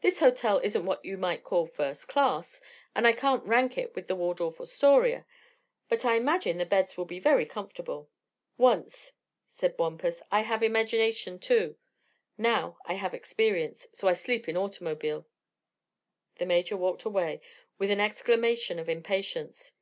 "This 0.00 0.20
hotel 0.20 0.62
isn't 0.64 0.86
what 0.86 1.04
you 1.04 1.18
might 1.18 1.44
call 1.44 1.66
first 1.66 2.08
class, 2.08 2.62
and 2.94 3.04
can't 3.18 3.44
rank 3.44 3.76
with 3.94 4.06
the 4.08 4.16
Waldorf 4.16 4.58
Astoria; 4.58 5.26
but 5.90 6.06
I 6.06 6.14
imagine 6.16 6.56
the 6.56 6.64
beds 6.64 6.96
will 6.96 7.04
be 7.04 7.18
very 7.18 7.44
comfortable." 7.44 8.08
"Once," 8.56 9.12
said 9.46 9.76
Wampus, 9.78 10.22
"I 10.32 10.40
have 10.40 10.62
imagination, 10.62 11.38
too. 11.38 11.76
Now 12.38 12.78
I 12.86 12.94
have 12.94 13.12
experience; 13.12 13.86
so 13.92 14.08
I 14.08 14.14
sleep 14.14 14.48
in 14.48 14.56
automobile." 14.56 15.26
The 16.36 16.46
Major 16.46 16.78
walked 16.78 17.04
away 17.04 17.42
with 17.76 17.90
an 17.90 18.00
exclamation 18.00 18.78
of 18.78 18.88
impatience. 18.88 19.72